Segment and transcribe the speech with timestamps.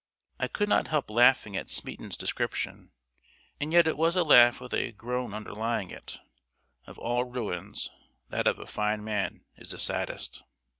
[0.39, 2.89] I could not help laughing at Smeaton's description,
[3.59, 6.17] and yet it was a laugh with a groan underlying it.
[6.87, 7.91] Of all ruins,
[8.27, 10.41] that of a fine man is the saddest.